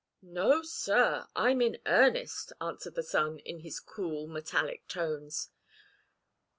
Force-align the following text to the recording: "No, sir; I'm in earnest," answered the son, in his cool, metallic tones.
"No, 0.23 0.63
sir; 0.63 1.27
I'm 1.35 1.61
in 1.61 1.77
earnest," 1.85 2.53
answered 2.59 2.95
the 2.95 3.03
son, 3.03 3.37
in 3.37 3.59
his 3.59 3.79
cool, 3.79 4.25
metallic 4.25 4.87
tones. 4.87 5.51